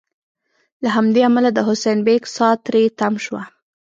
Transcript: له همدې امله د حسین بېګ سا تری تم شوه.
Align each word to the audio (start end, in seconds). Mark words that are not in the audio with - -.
له 0.83 0.89
همدې 0.95 1.21
امله 1.29 1.49
د 1.53 1.59
حسین 1.67 1.99
بېګ 2.07 2.23
سا 2.35 2.47
تری 2.65 2.83
تم 2.99 3.13
شوه. 3.25 3.41